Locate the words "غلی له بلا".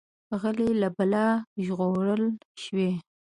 0.41-1.27